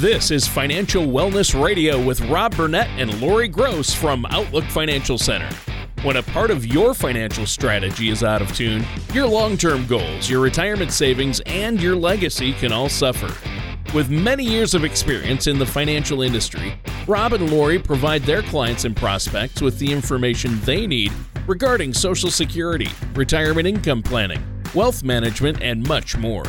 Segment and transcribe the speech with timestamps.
[0.00, 5.54] This is Financial Wellness Radio with Rob Burnett and Lori Gross from Outlook Financial Center.
[6.02, 8.82] When a part of your financial strategy is out of tune,
[9.12, 13.30] your long term goals, your retirement savings, and your legacy can all suffer.
[13.94, 16.72] With many years of experience in the financial industry,
[17.06, 21.12] Rob and Lori provide their clients and prospects with the information they need
[21.46, 24.42] regarding Social Security, retirement income planning,
[24.74, 26.44] wealth management, and much more.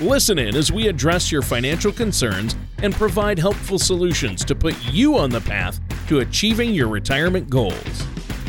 [0.00, 5.18] Listen in as we address your financial concerns and provide helpful solutions to put you
[5.18, 8.06] on the path to achieving your retirement goals.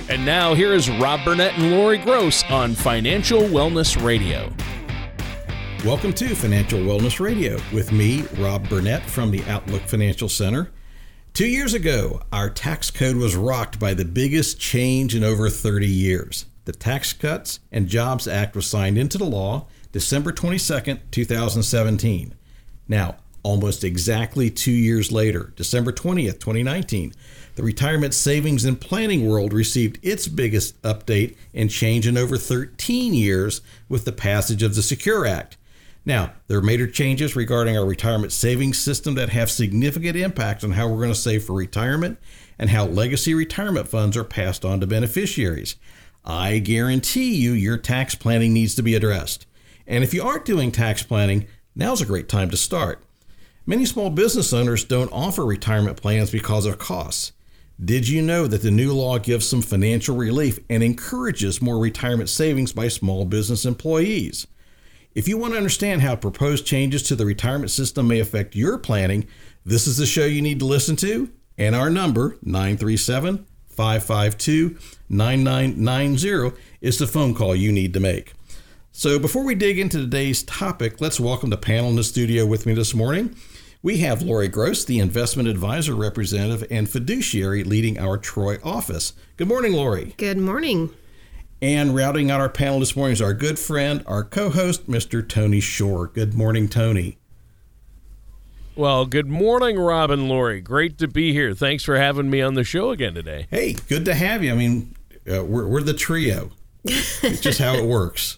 [0.09, 4.53] And now, here is Rob Burnett and Lori Gross on Financial Wellness Radio.
[5.83, 10.69] Welcome to Financial Wellness Radio with me, Rob Burnett from the Outlook Financial Center.
[11.33, 15.87] Two years ago, our tax code was rocked by the biggest change in over 30
[15.87, 16.45] years.
[16.65, 22.35] The Tax Cuts and Jobs Act was signed into the law December 22nd, 2017.
[22.87, 27.13] Now, almost exactly two years later, December 20th, 2019,
[27.55, 33.13] the retirement savings and planning world received its biggest update and change in over 13
[33.13, 35.57] years with the passage of the Secure Act.
[36.05, 40.71] Now, there are major changes regarding our retirement savings system that have significant impact on
[40.71, 42.19] how we're going to save for retirement
[42.57, 45.75] and how legacy retirement funds are passed on to beneficiaries.
[46.23, 49.45] I guarantee you your tax planning needs to be addressed.
[49.89, 53.03] And if you aren't doing tax planning, now's a great time to start.
[53.65, 57.33] Many small business owners don't offer retirement plans because of costs.
[57.83, 62.29] Did you know that the new law gives some financial relief and encourages more retirement
[62.29, 64.45] savings by small business employees?
[65.15, 68.77] If you want to understand how proposed changes to the retirement system may affect your
[68.77, 69.27] planning,
[69.65, 71.29] this is the show you need to listen to.
[71.57, 74.77] And our number, 937 552
[75.09, 78.33] 9990, is the phone call you need to make.
[78.99, 82.65] So, before we dig into today's topic, let's welcome the panel in the studio with
[82.65, 83.33] me this morning.
[83.81, 89.13] We have Lori Gross, the investment advisor representative and fiduciary leading our Troy office.
[89.37, 90.15] Good morning, Lori.
[90.17, 90.93] Good morning.
[91.61, 95.25] And routing out our panel this morning is our good friend, our co host, Mr.
[95.25, 96.07] Tony Shore.
[96.07, 97.19] Good morning, Tony.
[98.75, 100.59] Well, good morning, Rob and Lori.
[100.59, 101.53] Great to be here.
[101.53, 103.47] Thanks for having me on the show again today.
[103.49, 104.51] Hey, good to have you.
[104.51, 104.93] I mean,
[105.25, 106.51] uh, we're, we're the trio
[106.89, 108.37] it's just how it works.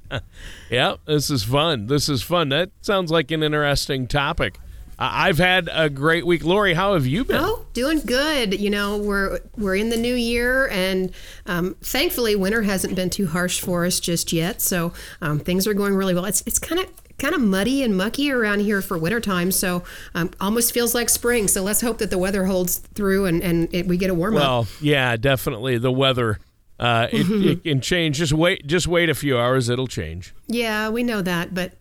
[0.70, 1.86] yeah, this is fun.
[1.86, 2.48] This is fun.
[2.50, 4.58] That sounds like an interesting topic.
[5.02, 6.44] I've had a great week.
[6.44, 7.38] Lori, how have you been?
[7.38, 8.60] Oh, doing good.
[8.60, 11.12] You know, we're we're in the new year, and
[11.46, 14.60] um, thankfully, winter hasn't been too harsh for us just yet.
[14.60, 14.92] So
[15.22, 16.26] um, things are going really well.
[16.26, 20.32] It's it's kind of kind of muddy and mucky around here for wintertime, so um,
[20.38, 21.48] almost feels like spring.
[21.48, 24.34] So let's hope that the weather holds through and and it, we get a warm
[24.34, 24.66] well, up.
[24.66, 26.40] Well, yeah, definitely the weather
[26.80, 28.16] uh, it, it, can change.
[28.16, 28.66] Just wait.
[28.66, 29.68] Just wait a few hours.
[29.68, 30.34] It'll change.
[30.46, 31.74] Yeah, we know that, but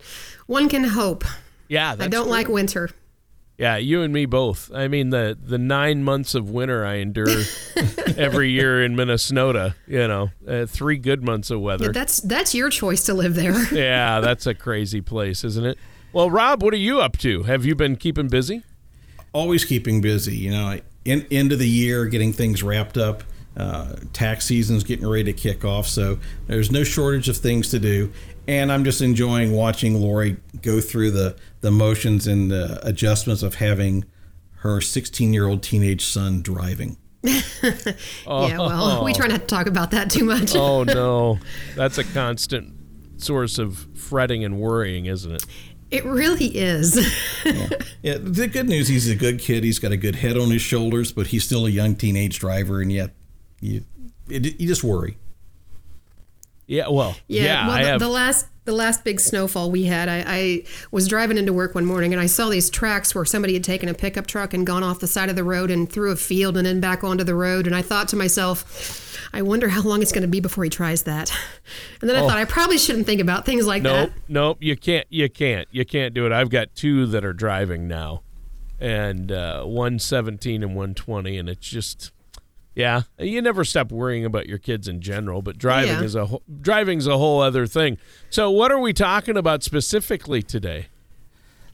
[0.46, 1.24] one can hope.
[1.70, 2.32] Yeah, I don't true.
[2.32, 2.90] like winter.
[3.58, 4.72] Yeah, you and me both.
[4.74, 7.44] I mean, the the nine months of winter I endure
[8.18, 9.76] every year in Minnesota.
[9.88, 11.86] You know, uh, three good months of weather.
[11.86, 13.74] Yeah, that's that's your choice to live there.
[13.74, 15.78] yeah, that's a crazy place, isn't it?
[16.12, 17.44] Well, Rob, what are you up to?
[17.44, 18.64] Have you been keeping busy?
[19.32, 20.36] Always keeping busy.
[20.36, 23.24] You know, in, end of the year, getting things wrapped up.
[23.58, 27.80] Uh, tax season's getting ready to kick off, so there's no shortage of things to
[27.80, 28.12] do.
[28.48, 33.56] And I'm just enjoying watching Lori go through the, the motions and the adjustments of
[33.56, 34.06] having
[34.60, 36.98] her 16 year old teenage son driving.
[37.24, 37.92] yeah,
[38.26, 40.56] well, we try not to talk about that too much.
[40.56, 41.40] oh, no.
[41.76, 42.74] That's a constant
[43.18, 45.46] source of fretting and worrying, isn't it?
[45.92, 46.96] It really is.
[47.46, 47.70] yeah.
[48.02, 48.18] yeah.
[48.20, 49.64] The good news, he's a good kid.
[49.64, 52.80] He's got a good head on his shoulders, but he's still a young teenage driver,
[52.82, 53.12] and yet
[53.62, 53.84] you
[54.30, 55.18] it, you just worry.
[56.70, 57.44] Yeah, well, yeah.
[57.44, 58.00] yeah well, the, have...
[58.00, 61.84] the, last the last big snowfall we had, I, I, was driving into work one
[61.84, 64.84] morning and I saw these tracks where somebody had taken a pickup truck and gone
[64.84, 67.34] off the side of the road and through a field and then back onto the
[67.34, 67.66] road.
[67.66, 70.70] And I thought to myself, I wonder how long it's going to be before he
[70.70, 71.36] tries that.
[72.02, 72.28] And then I oh.
[72.28, 74.16] thought I probably shouldn't think about things like nope, that.
[74.16, 75.06] Nope, nope, you can't.
[75.10, 75.68] You can't.
[75.72, 76.32] You can't do it.
[76.32, 78.22] I've got two that are driving now,
[78.80, 82.12] and uh, one 17 and one twenty, and it's just
[82.76, 86.04] yeah, you never stop worrying about your kids in general, but driving yeah.
[86.04, 87.98] is a driving's a whole other thing.
[88.30, 90.88] So, what are we talking about specifically today?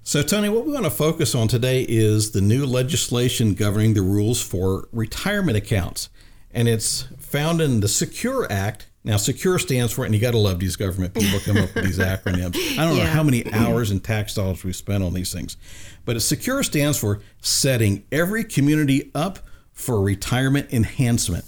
[0.07, 4.03] So, Tony, what we want to focus on today is the new legislation governing the
[4.03, 6.09] rules for retirement accounts,
[6.51, 8.89] and it's found in the Secure Act.
[9.03, 11.85] Now, Secure stands for, and you got to love these government people come up with
[11.85, 12.55] these acronyms.
[12.79, 13.03] I don't yeah.
[13.03, 15.57] know how many hours and tax dollars we spent on these things,
[16.05, 19.39] but Secure stands for setting every community up
[19.75, 21.45] for retirement enhancement.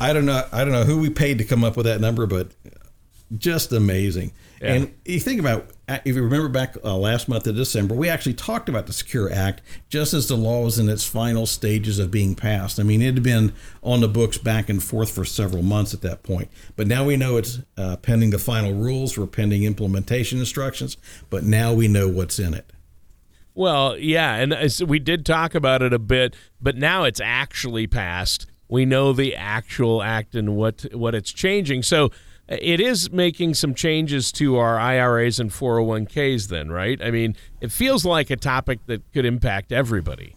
[0.00, 0.46] I don't know.
[0.52, 2.48] I don't know who we paid to come up with that number, but
[3.36, 4.32] just amazing.
[4.60, 4.74] Yeah.
[4.74, 8.34] And you think about if you remember back uh, last month of December, we actually
[8.34, 12.10] talked about the Secure Act just as the law was in its final stages of
[12.10, 12.80] being passed.
[12.80, 13.52] I mean, it had been
[13.82, 16.48] on the books back and forth for several months at that point.
[16.76, 20.96] But now we know it's uh, pending the final rules, we're pending implementation instructions,
[21.28, 22.70] but now we know what's in it.
[23.54, 24.54] Well, yeah, and
[24.88, 28.46] we did talk about it a bit, but now it's actually passed.
[28.68, 31.84] We know the actual act and what what it's changing.
[31.84, 32.06] So
[32.50, 37.00] uh, it is making some changes to our IRAs and 401ks then, right?
[37.00, 40.34] I mean, it feels like a topic that could impact everybody.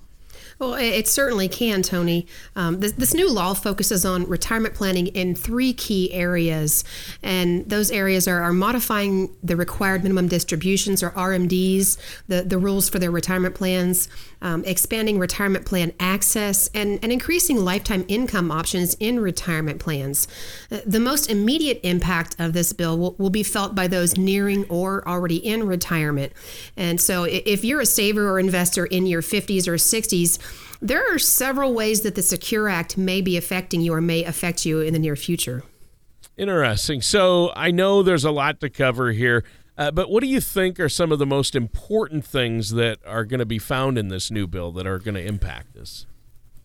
[0.59, 2.25] Well, it certainly can, Tony.
[2.56, 6.83] Um, this, this, new law focuses on retirement planning in three key areas,
[7.21, 12.89] and those areas are, are, modifying the required minimum distributions or RMDs, the, the rules
[12.89, 14.09] for their retirement plans,
[14.42, 20.28] um, expanding retirement plan access, and, and increasing lifetime income options in retirement plans.
[20.72, 24.66] Uh, the most immediate impact of this bill will, will be felt by those nearing
[24.69, 26.34] or already in retirement.
[26.75, 30.39] And so, if you're a saver or investor in your 50s or 60s,
[30.81, 34.66] there are several ways that the Secure Act may be affecting you or may affect
[34.66, 35.63] you in the near future.
[36.38, 37.01] Interesting.
[37.01, 39.44] So I know there's a lot to cover here,
[39.77, 43.25] uh, but what do you think are some of the most important things that are
[43.25, 46.06] going to be found in this new bill that are going to impact this?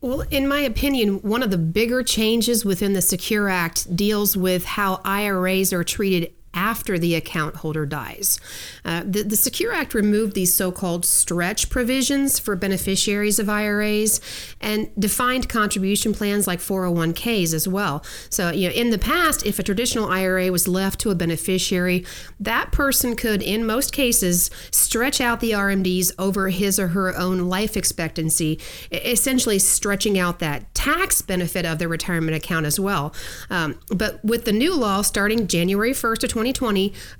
[0.01, 4.65] Well, in my opinion, one of the bigger changes within the Secure Act deals with
[4.65, 8.39] how IRAs are treated after the account holder dies.
[8.85, 14.21] Uh, the, the Secure Act removed these so called stretch provisions for beneficiaries of IRAs
[14.61, 18.03] and defined contribution plans like 401ks as well.
[18.29, 22.05] So, you know, in the past, if a traditional IRA was left to a beneficiary,
[22.39, 27.49] that person could, in most cases, stretch out the RMDs over his or her own
[27.49, 28.59] life expectancy,
[28.91, 33.13] essentially stretching out that tax benefit of their retirement account as well.
[33.49, 36.42] Um, but with the new law starting January 1st of 2020,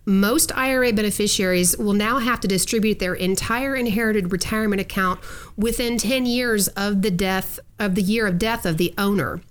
[0.06, 5.20] most IRA beneficiaries will now have to distribute their entire inherited retirement account
[5.56, 9.42] within 10 years of the death of the year of death of the owner.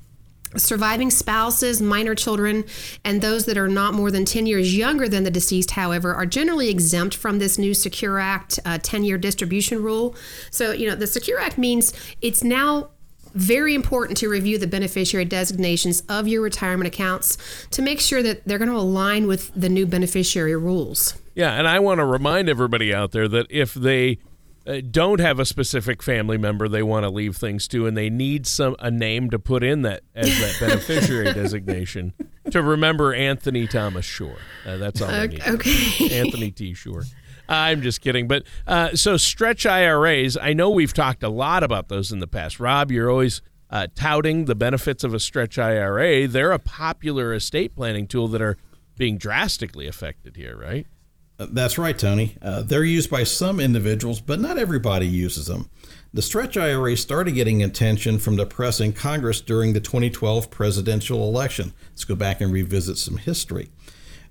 [0.56, 2.64] Surviving spouses, minor children,
[3.04, 6.26] and those that are not more than 10 years younger than the deceased, however, are
[6.26, 10.14] generally exempt from this new Secure Act 10 uh, year distribution rule.
[10.50, 12.90] So, you know, the Secure Act means it's now
[13.34, 17.38] very important to review the beneficiary designations of your retirement accounts
[17.70, 21.14] to make sure that they're going to align with the new beneficiary rules.
[21.34, 24.19] Yeah, and I want to remind everybody out there that if they
[24.67, 28.08] uh, don't have a specific family member they want to leave things to and they
[28.08, 32.12] need some a name to put in that as that beneficiary designation
[32.50, 34.37] to remember Anthony Thomas Shore.
[34.64, 35.43] Uh, that's all I need.
[35.44, 36.20] Okay.
[36.20, 36.75] Anthony T.
[36.75, 37.05] Shore.
[37.48, 38.28] I'm just kidding.
[38.28, 42.26] But uh, so stretch IRAs, I know we've talked a lot about those in the
[42.26, 42.60] past.
[42.60, 46.28] Rob, you're always uh, touting the benefits of a stretch IRA.
[46.28, 48.56] They're a popular estate planning tool that are
[48.96, 50.86] being drastically affected here, right?
[51.38, 52.36] Uh, that's right, Tony.
[52.42, 55.68] Uh, they're used by some individuals, but not everybody uses them.
[56.12, 61.26] The stretch IRA started getting attention from the press and Congress during the 2012 presidential
[61.26, 61.72] election.
[61.90, 63.70] Let's go back and revisit some history.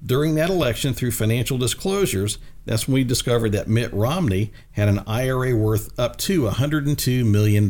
[0.03, 4.99] During that election, through financial disclosures, that's when we discovered that Mitt Romney had an
[5.05, 7.69] IRA worth up to $102 million.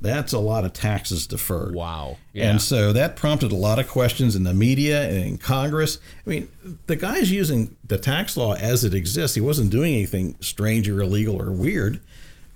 [0.00, 1.74] That's a lot of taxes deferred.
[1.74, 2.16] Wow.
[2.32, 2.50] Yeah.
[2.50, 5.98] And so that prompted a lot of questions in the media and in Congress.
[6.26, 6.48] I mean,
[6.86, 9.34] the guy's using the tax law as it exists.
[9.34, 12.00] He wasn't doing anything strange or illegal or weird,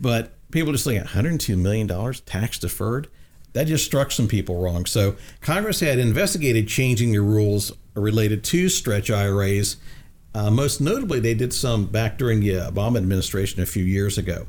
[0.00, 1.88] but people just think $102 million
[2.24, 3.08] tax deferred.
[3.52, 4.86] That just struck some people wrong.
[4.86, 9.76] So Congress had investigated changing the rules related to stretch IRAs.
[10.34, 14.46] Uh, most notably, they did some back during the Obama administration a few years ago.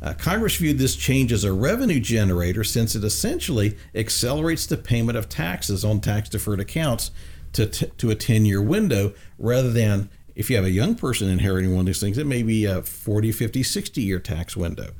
[0.00, 5.18] Uh, Congress viewed this change as a revenue generator since it essentially accelerates the payment
[5.18, 7.10] of taxes on tax deferred accounts
[7.52, 11.28] to, t- to a 10 year window rather than if you have a young person
[11.28, 14.92] inheriting one of these things, it may be a 40, 50, 60 year tax window.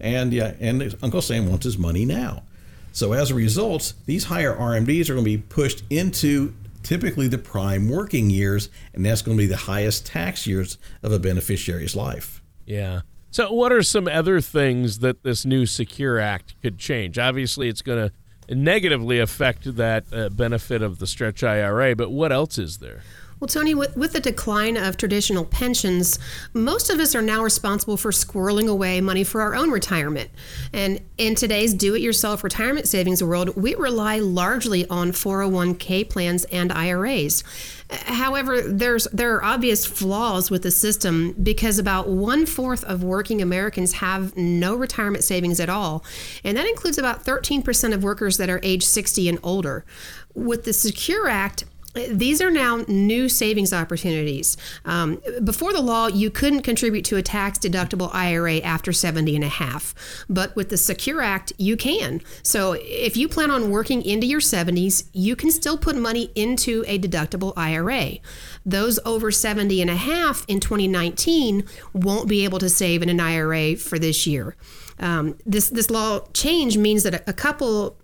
[0.00, 2.44] And yeah, and Uncle Sam wants his money now.
[2.92, 7.38] So as a result, these higher RMDs are going to be pushed into typically the
[7.38, 11.96] prime working years, and that's going to be the highest tax years of a beneficiary's
[11.96, 12.42] life.
[12.66, 13.02] Yeah.
[13.30, 17.18] So, what are some other things that this new Secure Act could change?
[17.18, 22.32] Obviously, it's going to negatively affect that uh, benefit of the stretch IRA, but what
[22.32, 23.02] else is there?
[23.40, 26.18] Well, Tony, with, with the decline of traditional pensions,
[26.54, 30.30] most of us are now responsible for squirreling away money for our own retirement.
[30.72, 36.44] And in today's do it yourself retirement savings world, we rely largely on 401k plans
[36.46, 37.44] and IRAs.
[37.90, 43.40] However, there's there are obvious flaws with the system because about one fourth of working
[43.40, 46.04] Americans have no retirement savings at all,
[46.44, 49.86] and that includes about 13% of workers that are age 60 and older.
[50.34, 51.64] With the Secure Act,
[51.94, 54.56] these are now new savings opportunities.
[54.84, 59.44] Um, before the law, you couldn't contribute to a tax deductible IRA after 70 and
[59.44, 59.94] a half.
[60.28, 62.20] But with the Secure Act, you can.
[62.42, 66.84] So if you plan on working into your 70s, you can still put money into
[66.86, 68.18] a deductible IRA.
[68.66, 71.64] Those over 70 and a half in 2019
[71.94, 74.56] won't be able to save in an IRA for this year.
[75.00, 77.96] Um, this, this law change means that a, a couple,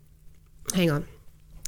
[0.75, 1.07] hang on.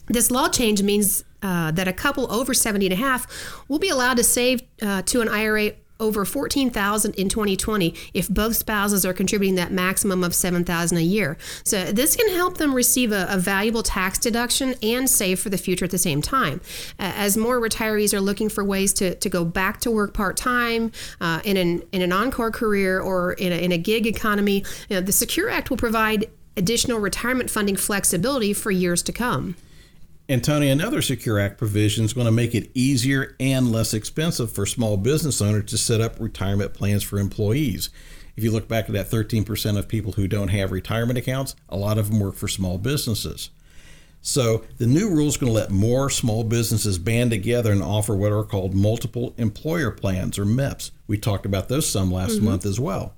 [0.08, 3.26] This law change means uh, that a couple over 70 and a half
[3.68, 8.56] will be allowed to save uh, to an IRA over 14,000 in 2020 if both
[8.56, 11.38] spouses are contributing that maximum of 7,000 a year.
[11.64, 15.56] So this can help them receive a, a, valuable tax deduction and save for the
[15.56, 16.60] future at the same time.
[16.98, 21.40] As more retirees are looking for ways to, to go back to work part-time uh,
[21.44, 25.00] in an in an encore career or in a, in a gig economy, you know,
[25.00, 26.26] the Secure Act will provide
[26.56, 29.56] additional retirement funding flexibility for years to come.
[30.28, 34.50] And Tony, another Secure Act provision is going to make it easier and less expensive
[34.50, 37.90] for small business owners to set up retirement plans for employees.
[38.37, 41.76] If you look back at that 13% of people who don't have retirement accounts, a
[41.76, 43.50] lot of them work for small businesses.
[44.21, 48.16] So the new rule is going to let more small businesses band together and offer
[48.16, 50.90] what are called multiple employer plans or MEPs.
[51.06, 52.47] We talked about those some last mm-hmm.
[52.47, 53.14] month as well.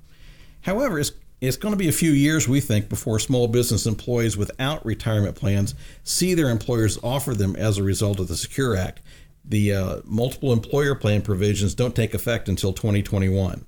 [0.61, 4.35] However, it's it's going to be a few years, we think, before small business employees
[4.35, 9.01] without retirement plans see their employers offer them as a result of the Secure Act.
[9.45, 13.65] The uh, multiple employer plan provisions don't take effect until 2021.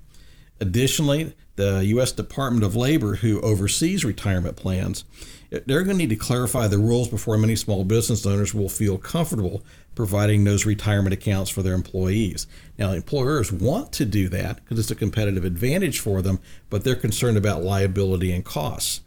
[0.62, 2.12] Additionally, the U.S.
[2.12, 5.04] Department of Labor, who oversees retirement plans,
[5.50, 8.96] they're going to need to clarify the rules before many small business owners will feel
[8.96, 9.64] comfortable
[9.96, 12.46] providing those retirement accounts for their employees.
[12.78, 16.38] Now, employers want to do that because it's a competitive advantage for them,
[16.70, 19.00] but they're concerned about liability and costs.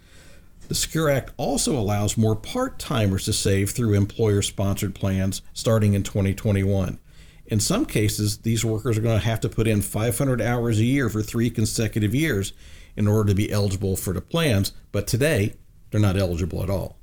[0.68, 5.94] The Secure Act also allows more part timers to save through employer sponsored plans starting
[5.94, 7.00] in 2021.
[7.48, 10.84] In some cases, these workers are going to have to put in 500 hours a
[10.84, 12.54] year for three consecutive years
[12.96, 15.54] in order to be eligible for the plans, but today
[15.92, 16.98] they're not eligible at all.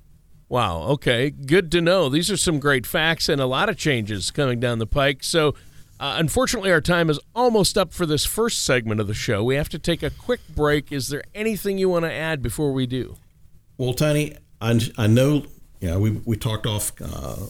[0.49, 0.83] Wow.
[0.83, 1.31] Okay.
[1.31, 2.09] Good to know.
[2.09, 5.25] These are some great facts and a lot of changes coming down the pike.
[5.25, 5.55] So,
[5.99, 9.45] uh, unfortunately, our time is almost up for this first segment of the show.
[9.45, 10.91] We have to take a quick break.
[10.91, 13.17] Is there anything you want to add before we do?
[13.79, 15.47] Well, Tony, I, I know
[15.81, 17.47] you know we, we talked off uh,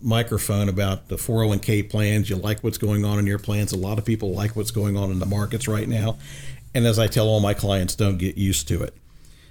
[0.00, 2.30] microphone about the 401k plans.
[2.30, 3.72] You like what's going on in your plans.
[3.72, 6.18] A lot of people like what's going on in the markets right now.
[6.74, 8.94] And as I tell all my clients, don't get used to it.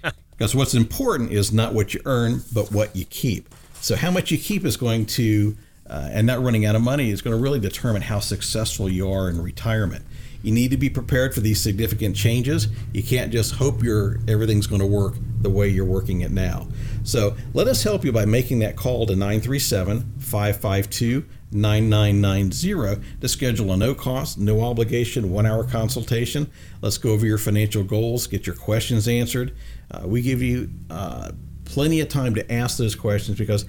[0.31, 3.53] Because what's important is not what you earn, but what you keep.
[3.81, 5.55] So, how much you keep is going to,
[5.87, 9.11] uh, and not running out of money is going to really determine how successful you
[9.11, 10.03] are in retirement.
[10.41, 12.67] You need to be prepared for these significant changes.
[12.93, 15.13] You can't just hope your everything's going to work
[15.43, 16.67] the way you're working it now.
[17.03, 23.71] So, let us help you by making that call to 937 552 9990 to schedule
[23.71, 26.49] a no cost, no obligation, one hour consultation.
[26.81, 29.55] Let's go over your financial goals, get your questions answered.
[29.91, 31.31] Uh, we give you uh,
[31.65, 33.65] plenty of time to ask those questions because,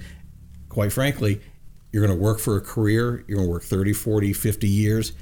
[0.69, 1.41] quite frankly,
[1.91, 5.13] you're going to work for a career, you're going to work 30, 40, 50 years,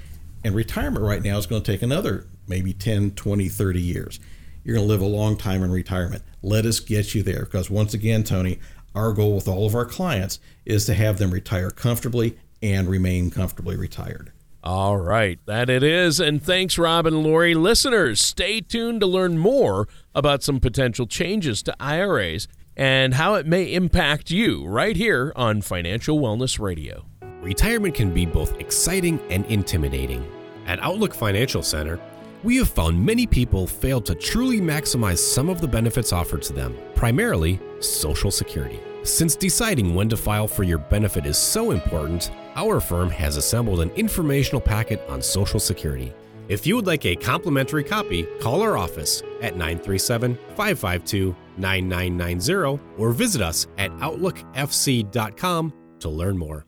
[0.44, 4.20] and retirement right now is going to take another maybe 10, 20, 30 years.
[4.64, 6.24] You're going to live a long time in retirement.
[6.42, 8.60] Let us get you there because, once again, Tony,
[8.96, 13.30] our goal with all of our clients is to have them retire comfortably and remain
[13.30, 14.32] comfortably retired.
[14.64, 16.22] All right, that it is.
[16.22, 17.54] And thanks, Rob and Lori.
[17.54, 23.46] Listeners, stay tuned to learn more about some potential changes to IRAs and how it
[23.46, 27.06] may impact you right here on Financial Wellness Radio.
[27.42, 30.26] Retirement can be both exciting and intimidating.
[30.66, 32.00] At Outlook Financial Center,
[32.44, 36.54] we have found many people fail to truly maximize some of the benefits offered to
[36.54, 38.80] them, primarily Social Security.
[39.04, 43.82] Since deciding when to file for your benefit is so important, our firm has assembled
[43.82, 46.14] an informational packet on Social Security.
[46.50, 53.12] If you would like a complimentary copy, call our office at 937 552 9990 or
[53.12, 56.66] visit us at OutlookFC.com to learn more.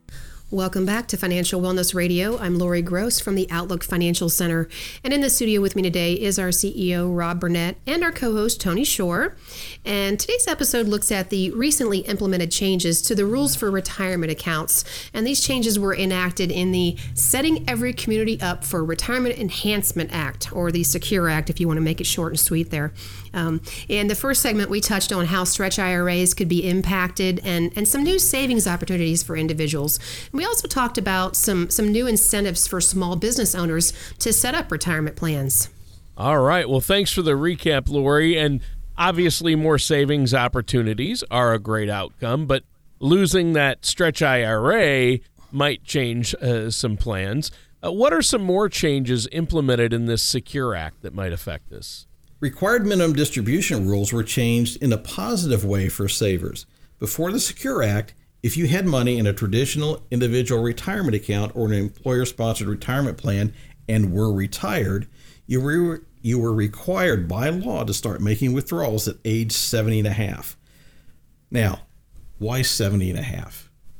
[0.52, 2.38] Welcome back to Financial Wellness Radio.
[2.38, 4.70] I'm Lori Gross from the Outlook Financial Center.
[5.04, 8.32] And in the studio with me today is our CEO, Rob Burnett, and our co
[8.32, 9.36] host, Tony Shore.
[9.84, 14.86] And today's episode looks at the recently implemented changes to the rules for retirement accounts.
[15.16, 20.54] And these changes were enacted in the Setting Every Community Up for Retirement Enhancement Act,
[20.54, 22.94] or the Secure Act, if you want to make it short and sweet there.
[23.36, 27.72] Um, in the first segment, we touched on how stretch IRAs could be impacted and,
[27.76, 30.00] and some new savings opportunities for individuals.
[30.32, 34.56] And we also talked about some, some new incentives for small business owners to set
[34.56, 35.70] up retirement plans.
[36.18, 36.68] All right.
[36.68, 38.38] Well, thanks for the recap, Lori.
[38.38, 38.62] And
[38.98, 42.64] obviously, more savings opportunities are a great outcome, but
[43.00, 45.20] losing that stretch IRA
[45.52, 47.52] might change uh, some plans.
[47.84, 52.08] Uh, what are some more changes implemented in this Secure Act that might affect this?
[52.40, 56.66] Required minimum distribution rules were changed in a positive way for savers.
[57.00, 58.14] Before the Secure Act,
[58.44, 63.18] if you had money in a traditional individual retirement account or an employer sponsored retirement
[63.18, 63.54] plan
[63.88, 65.08] and were retired,
[65.48, 70.08] you were, you were required by law to start making withdrawals at age 70 and
[70.08, 70.58] a half.
[71.50, 71.82] Now,
[72.38, 73.72] why 70 and a half?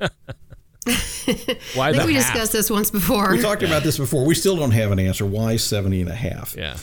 [1.74, 2.32] Why I think the we half?
[2.32, 3.32] discussed this once before.
[3.32, 4.24] We talked about this before.
[4.24, 5.26] We still don't have an answer.
[5.26, 6.54] Why 70 and a half?
[6.56, 6.76] Yeah.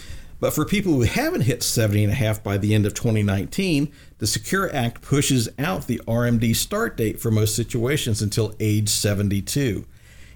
[0.44, 3.90] But for people who haven't hit 70 and a half by the end of 2019,
[4.18, 9.86] the Secure Act pushes out the RMD start date for most situations until age 72.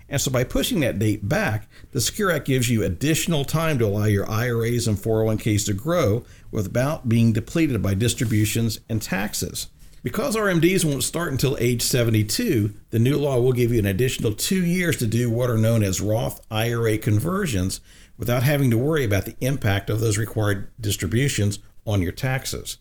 [0.07, 3.85] And so by pushing that date back, the Secure Act gives you additional time to
[3.85, 9.67] allow your IRAs and 401ks to grow without being depleted by distributions and taxes.
[10.03, 14.31] Because RMDs won't start until age 72, the new law will give you an additional
[14.31, 17.81] two years to do what are known as Roth IRA conversions
[18.17, 22.77] without having to worry about the impact of those required distributions on your taxes.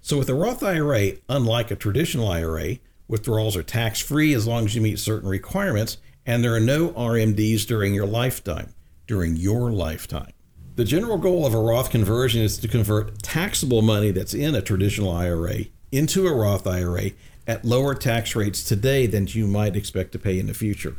[0.00, 2.76] So, with a Roth IRA, unlike a traditional IRA,
[3.08, 6.90] withdrawals are tax free as long as you meet certain requirements, and there are no
[6.90, 8.74] RMDs during your lifetime.
[9.06, 10.32] During your lifetime.
[10.76, 14.62] The general goal of a Roth conversion is to convert taxable money that's in a
[14.62, 17.10] traditional IRA into a Roth IRA
[17.48, 20.94] at lower tax rates today than you might expect to pay in the future.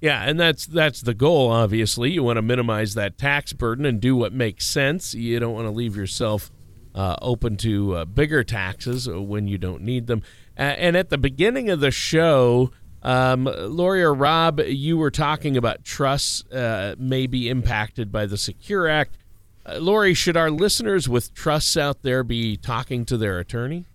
[0.00, 1.50] Yeah, and that's that's the goal.
[1.50, 5.14] Obviously, you want to minimize that tax burden and do what makes sense.
[5.14, 6.50] You don't want to leave yourself
[6.94, 10.22] uh, open to uh, bigger taxes when you don't need them.
[10.58, 12.70] Uh, and at the beginning of the show,
[13.02, 18.36] um, Lori or Rob, you were talking about trusts uh, may be impacted by the
[18.36, 19.16] Secure Act.
[19.64, 23.86] Uh, Lori, should our listeners with trusts out there be talking to their attorney?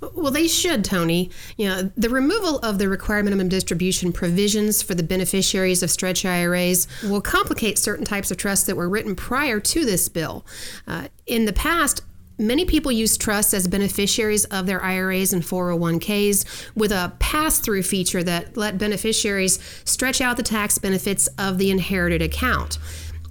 [0.00, 1.30] Well, they should, Tony.
[1.56, 6.24] You know, the removal of the required minimum distribution provisions for the beneficiaries of stretch
[6.24, 10.44] IRAs will complicate certain types of trusts that were written prior to this bill.
[10.86, 12.02] Uh, in the past,
[12.36, 17.84] Many people use trusts as beneficiaries of their IRAs and 401ks with a pass through
[17.84, 22.78] feature that let beneficiaries stretch out the tax benefits of the inherited account.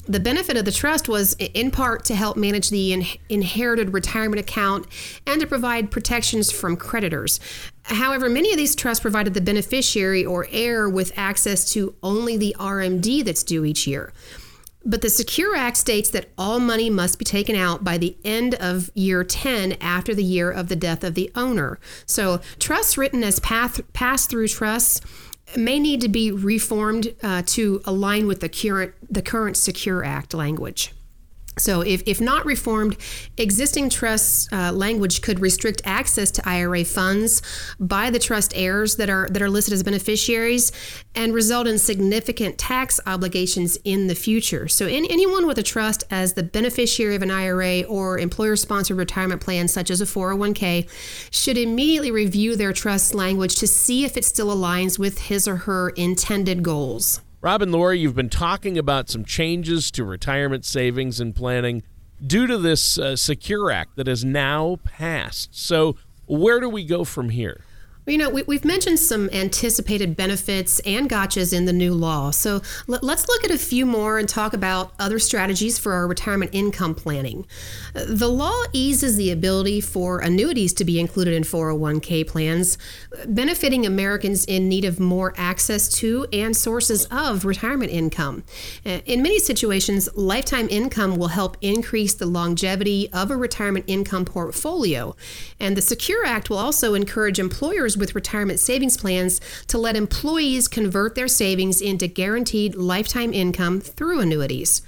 [0.05, 4.39] The benefit of the trust was in part to help manage the in- inherited retirement
[4.39, 4.85] account
[5.25, 7.39] and to provide protections from creditors.
[7.83, 12.55] However, many of these trusts provided the beneficiary or heir with access to only the
[12.59, 14.11] RMD that's due each year.
[14.85, 18.55] But the Secure Act states that all money must be taken out by the end
[18.55, 21.79] of year 10 after the year of the death of the owner.
[22.05, 24.99] So, trusts written as pass through trusts
[25.55, 30.33] may need to be reformed uh, to align with the current the current Secure Act
[30.33, 30.93] language.
[31.57, 32.97] So, if, if not reformed,
[33.37, 37.41] existing trust uh, language could restrict access to IRA funds
[37.79, 40.71] by the trust heirs that are that are listed as beneficiaries,
[41.13, 44.67] and result in significant tax obligations in the future.
[44.67, 49.41] So, in, anyone with a trust as the beneficiary of an IRA or employer-sponsored retirement
[49.41, 50.89] plan, such as a 401k,
[51.31, 55.57] should immediately review their trust language to see if it still aligns with his or
[55.57, 57.21] her intended goals.
[57.43, 61.83] Rob and Lori, you've been talking about some changes to retirement savings and planning
[62.25, 65.49] due to this uh, Secure Act that has now passed.
[65.51, 67.65] So, where do we go from here?
[68.05, 72.31] You know, we, have mentioned some anticipated benefits and gotchas in the new law.
[72.31, 76.05] So let, us look at a few more and talk about other strategies for our
[76.05, 77.45] retirement income planning.
[77.93, 82.77] The law eases the ability for annuities to be included in 401k plans,
[83.25, 88.43] benefiting Americans in need of more access to and sources of retirement income.
[88.85, 94.25] Uh, in many situations, lifetime income will help increase the longevity of a retirement income
[94.25, 95.15] portfolio.
[95.57, 100.67] And the Secure Act will also encourage employers with retirement savings plans to let employees
[100.67, 104.81] convert their savings into guaranteed lifetime income through annuities.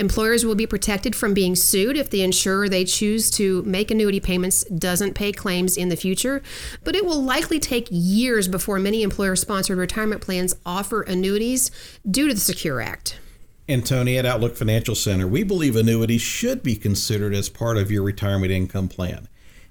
[0.00, 4.18] Employers will be protected from being sued if the insurer they choose to make annuity
[4.18, 6.42] payments doesn't pay claims in the future,
[6.84, 11.70] but it will likely take years before many employer sponsored retirement plans offer annuities
[12.10, 13.18] due to the Secure Act.
[13.68, 17.90] And Tony at Outlook Financial Center, we believe annuities should be considered as part of
[17.90, 19.28] your retirement income plan.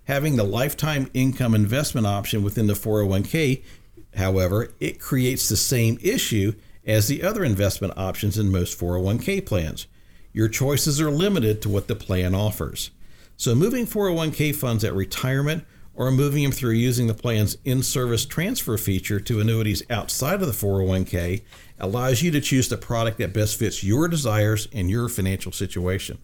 [0.10, 3.62] Having the lifetime income investment option within the 401k,
[4.16, 9.86] however, it creates the same issue as the other investment options in most 401k plans.
[10.34, 12.90] Your choices are limited to what the plan offers.
[13.38, 18.26] So, moving 401k funds at retirement or moving them through using the plan's in service
[18.26, 21.44] transfer feature to annuities outside of the 401k
[21.78, 26.18] allows you to choose the product that best fits your desires and your financial situation.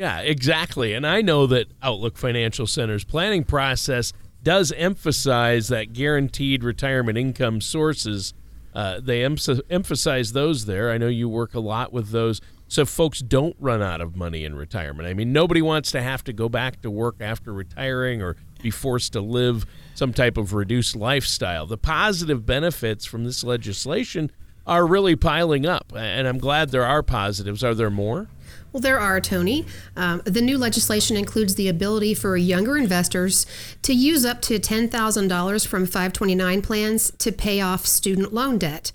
[0.00, 0.94] Yeah, exactly.
[0.94, 7.60] And I know that Outlook Financial Center's planning process does emphasize that guaranteed retirement income
[7.60, 8.32] sources
[8.74, 9.36] uh, they em-
[9.68, 10.90] emphasize those there.
[10.90, 14.44] I know you work a lot with those so folks don't run out of money
[14.44, 15.06] in retirement.
[15.06, 18.70] I mean, nobody wants to have to go back to work after retiring or be
[18.70, 21.66] forced to live some type of reduced lifestyle.
[21.66, 24.30] The positive benefits from this legislation
[24.66, 27.64] are really piling up, and I'm glad there are positives.
[27.64, 28.28] Are there more?
[28.72, 29.66] Well, there are, Tony.
[29.96, 33.46] Um, the new legislation includes the ability for younger investors
[33.82, 38.92] to use up to $10,000 from 529 plans to pay off student loan debt.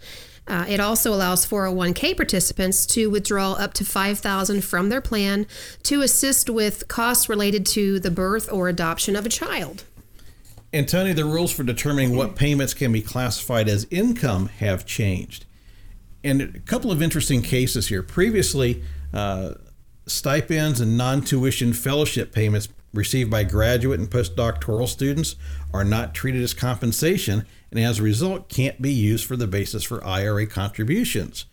[0.47, 5.47] Uh, it also allows 401k participants to withdraw up to 5000 from their plan
[5.83, 9.83] to assist with costs related to the birth or adoption of a child.
[10.71, 15.45] And Tony, the rules for determining what payments can be classified as income have changed.
[16.23, 18.03] And a couple of interesting cases here.
[18.03, 18.83] Previously,
[19.15, 19.53] uh,
[20.05, 25.35] stipends and non tuition fellowship payments received by graduate and postdoctoral students
[25.73, 29.83] are not treated as compensation and as a result can't be used for the basis
[29.83, 31.45] for IRA contributions.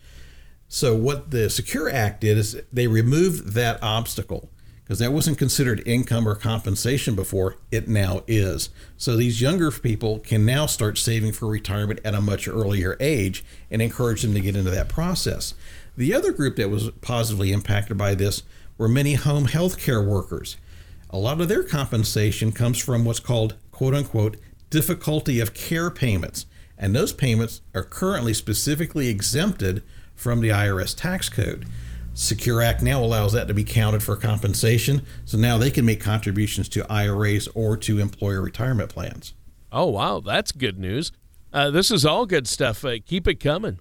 [0.67, 4.49] So, what the Secure Act did is they removed that obstacle
[4.83, 7.57] because that wasn't considered income or compensation before.
[7.71, 8.69] It now is.
[8.97, 13.43] So, these younger people can now start saving for retirement at a much earlier age
[13.69, 15.53] and encourage them to get into that process.
[15.95, 18.43] The other group that was positively impacted by this
[18.77, 20.57] were many home health care workers.
[21.09, 24.37] A lot of their compensation comes from what's called quote unquote
[24.71, 29.83] difficulty of care payments, and those payments are currently specifically exempted
[30.15, 31.67] from the IRS tax code.
[32.15, 35.99] Secure Act now allows that to be counted for compensation, so now they can make
[35.99, 39.33] contributions to IRAs or to employer retirement plans.
[39.71, 41.11] Oh, wow, that's good news.
[41.51, 42.85] Uh, this is all good stuff.
[42.85, 43.79] Uh, keep it coming.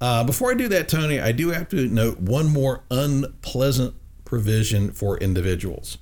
[0.00, 4.92] Uh, before I do that, Tony, I do have to note one more unpleasant provision
[4.92, 5.98] for individuals.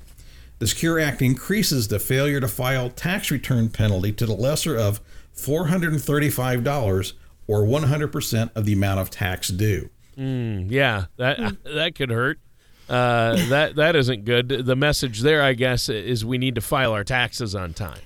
[0.58, 5.00] The Secure Act increases the failure to file tax return penalty to the lesser of
[5.36, 7.12] $435
[7.46, 9.90] or 100% of the amount of tax due.
[10.16, 11.56] Mm, yeah, that mm.
[11.74, 12.40] that could hurt.
[12.88, 14.48] Uh, that that isn't good.
[14.48, 18.00] The message there, I guess, is we need to file our taxes on time.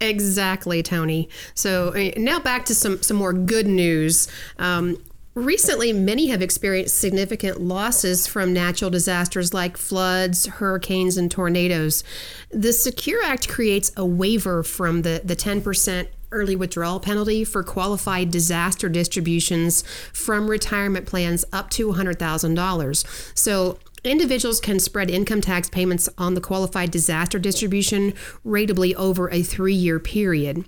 [0.00, 1.28] Exactly, Tony.
[1.54, 4.28] So uh, now back to some some more good news.
[4.58, 4.96] Um,
[5.38, 12.02] Recently, many have experienced significant losses from natural disasters like floods, hurricanes, and tornadoes.
[12.50, 18.32] The Secure Act creates a waiver from the, the 10% early withdrawal penalty for qualified
[18.32, 23.38] disaster distributions from retirement plans up to $100,000.
[23.38, 28.14] So, Individuals can spread income tax payments on the qualified disaster distribution
[28.46, 30.64] ratably over a three year period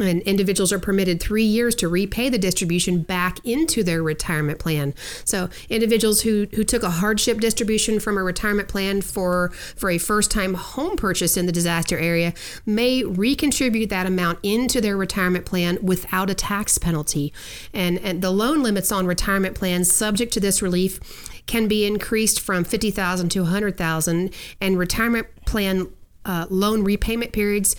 [0.00, 4.92] and individuals are permitted three years to repay the distribution back into their retirement plan.
[5.24, 9.98] So individuals who, who took a hardship distribution from a retirement plan for for a
[9.98, 12.34] first time home purchase in the disaster area
[12.66, 17.32] may recontribute that amount into their retirement plan without a tax penalty.
[17.72, 20.98] And, and the loan limits on retirement plans subject to this relief
[21.46, 25.88] can be increased from 50,000 to 100,000 and retirement plan
[26.24, 27.76] uh, loan repayment periods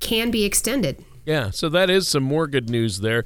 [0.00, 1.04] can be extended.
[1.24, 3.24] Yeah, so that is some more good news there.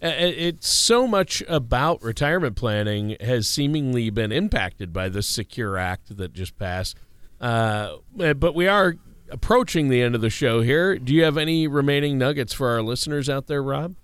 [0.00, 6.32] It's so much about retirement planning has seemingly been impacted by the Secure Act that
[6.32, 6.96] just passed.
[7.40, 8.96] Uh, but we are
[9.30, 10.98] approaching the end of the show here.
[10.98, 13.96] Do you have any remaining nuggets for our listeners out there, Rob?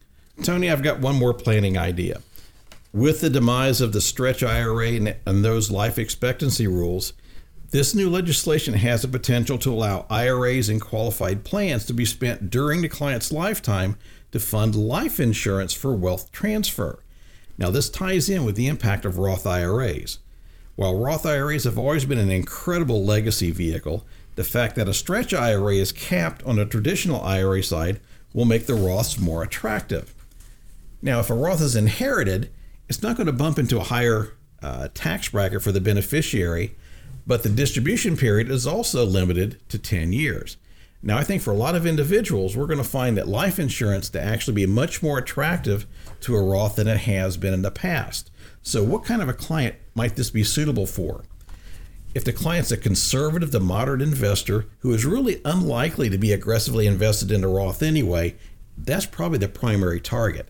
[0.43, 2.21] Tony, I've got one more planning idea.
[2.93, 7.13] With the demise of the stretch IRA and those life expectancy rules,
[7.71, 12.51] this new legislation has the potential to allow IRAs and qualified plans to be spent
[12.51, 13.97] during the client's lifetime
[14.33, 17.03] to fund life insurance for wealth transfer.
[17.57, 20.19] Now, this ties in with the impact of Roth IRAs.
[20.77, 25.33] While Roth IRAs have always been an incredible legacy vehicle, the fact that a stretch
[25.33, 28.01] IRA is capped on a traditional IRA side
[28.33, 30.13] will make the Roths more attractive.
[31.01, 32.51] Now, if a Roth is inherited,
[32.89, 36.75] it's not going to bump into a higher uh, tax bracket for the beneficiary
[37.27, 40.57] but the distribution period is also limited to 10 years.
[41.03, 44.09] Now, I think for a lot of individuals, we're going to find that life insurance
[44.11, 45.87] to actually be much more attractive
[46.21, 48.31] to a Roth than it has been in the past.
[48.63, 51.25] So, what kind of a client might this be suitable for?
[52.15, 56.87] If the client's a conservative to moderate investor who is really unlikely to be aggressively
[56.87, 58.37] invested into Roth anyway,
[58.79, 60.49] that's probably the primary target.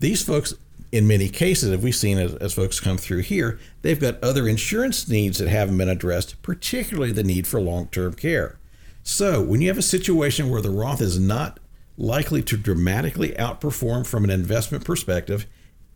[0.00, 0.54] These folks
[0.92, 4.48] in many cases, if we've seen as, as, folks come through here, they've got other
[4.48, 8.58] insurance needs that haven't been addressed, particularly the need for long term care.
[9.02, 11.60] So, when you have a situation where the Roth is not
[11.96, 15.46] likely to dramatically outperform from an investment perspective,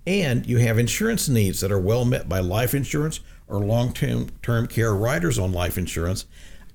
[0.06, 4.66] and you have insurance needs that are well met by life insurance or long term
[4.66, 6.26] care riders on life insurance,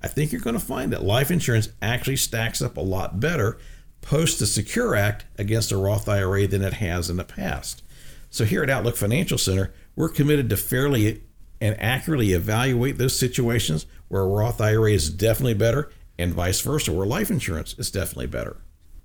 [0.02, 3.58] I think you're going to find that life insurance actually stacks up a lot better
[4.06, 7.82] post the Secure Act against a Roth IRA than it has in the past.
[8.36, 11.22] So here at Outlook Financial Center, we're committed to fairly
[11.58, 16.92] and accurately evaluate those situations where a Roth IRA is definitely better and vice versa,
[16.92, 18.58] where life insurance is definitely better.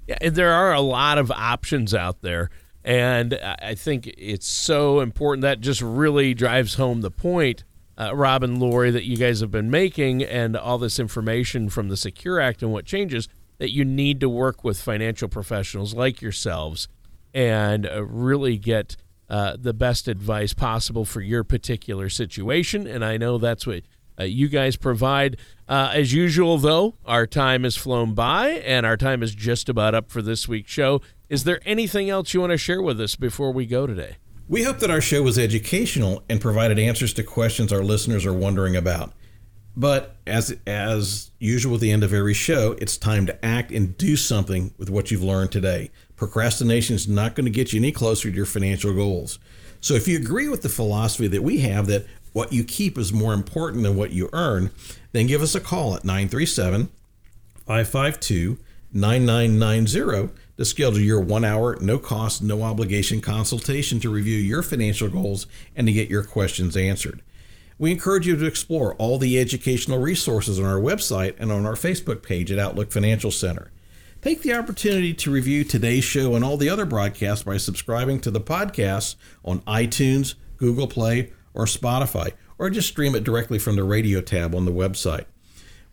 [0.05, 2.49] Yeah, there are a lot of options out there.
[2.83, 7.63] And I think it's so important that just really drives home the point,
[7.97, 11.87] uh, Rob and Lori, that you guys have been making and all this information from
[11.87, 16.21] the Secure Act and what changes that you need to work with financial professionals like
[16.21, 16.89] yourselves
[17.33, 18.97] and uh, really get
[19.31, 22.85] uh, the best advice possible for your particular situation.
[22.85, 23.83] And I know that's what
[24.19, 25.37] uh, you guys provide.
[25.69, 29.95] Uh, as usual, though, our time has flown by and our time is just about
[29.95, 31.01] up for this week's show.
[31.29, 34.17] Is there anything else you want to share with us before we go today?
[34.49, 38.33] We hope that our show was educational and provided answers to questions our listeners are
[38.33, 39.13] wondering about.
[39.77, 43.97] But as as usual at the end of every show, it's time to act and
[43.97, 45.91] do something with what you've learned today.
[46.21, 49.39] Procrastination is not going to get you any closer to your financial goals.
[49.79, 53.11] So if you agree with the philosophy that we have that what you keep is
[53.11, 54.69] more important than what you earn,
[55.13, 56.91] then give us a call at 937
[57.65, 58.59] 552
[58.93, 65.09] 9990 to schedule your one hour, no cost, no obligation consultation to review your financial
[65.09, 67.23] goals and to get your questions answered.
[67.79, 71.73] We encourage you to explore all the educational resources on our website and on our
[71.73, 73.71] Facebook page at Outlook Financial Center.
[74.21, 78.29] Take the opportunity to review today's show and all the other broadcasts by subscribing to
[78.29, 83.83] the podcast on iTunes, Google Play, or Spotify, or just stream it directly from the
[83.83, 85.25] radio tab on the website.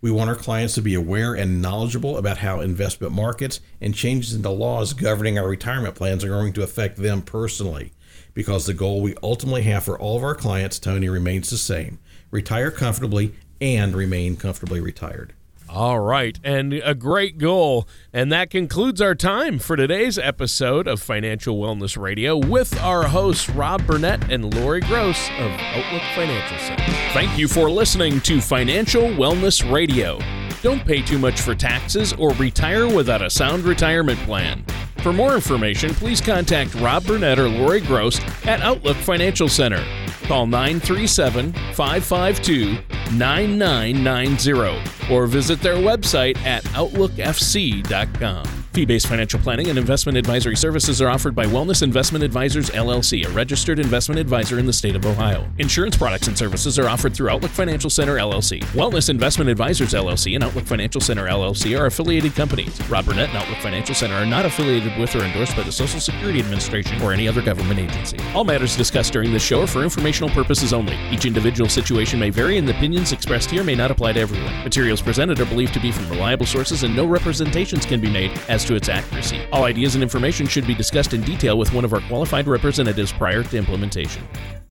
[0.02, 4.34] We want our clients to be aware and knowledgeable about how investment markets and changes
[4.34, 7.94] in the laws governing our retirement plans are going to affect them personally.
[8.34, 11.98] Because the goal we ultimately have for all of our clients, Tony, remains the same
[12.30, 15.32] retire comfortably and remain comfortably retired.
[15.70, 17.86] All right, and a great goal.
[18.10, 23.50] And that concludes our time for today's episode of Financial Wellness Radio with our hosts,
[23.50, 26.84] Rob Burnett and Lori Gross of Outlook Financial Center.
[27.12, 30.18] Thank you for listening to Financial Wellness Radio.
[30.62, 34.64] Don't pay too much for taxes or retire without a sound retirement plan.
[35.02, 39.84] For more information, please contact Rob Burnett or Lori Gross at Outlook Financial Center.
[40.24, 48.57] Call 937 552 9990 or visit their website at OutlookFC.com.
[48.78, 53.26] Fee based financial planning and investment advisory services are offered by Wellness Investment Advisors LLC,
[53.26, 55.48] a registered investment advisor in the state of Ohio.
[55.58, 58.60] Insurance products and services are offered through Outlook Financial Center LLC.
[58.76, 62.80] Wellness Investment Advisors LLC and Outlook Financial Center LLC are affiliated companies.
[62.88, 65.98] Rob Burnett and Outlook Financial Center are not affiliated with or endorsed by the Social
[65.98, 68.16] Security Administration or any other government agency.
[68.32, 70.96] All matters discussed during this show are for informational purposes only.
[71.10, 74.54] Each individual situation may vary, and the opinions expressed here may not apply to everyone.
[74.62, 78.30] Materials presented are believed to be from reliable sources, and no representations can be made
[78.48, 79.40] as to its accuracy.
[79.50, 83.12] All ideas and information should be discussed in detail with one of our qualified representatives
[83.12, 84.22] prior to implementation.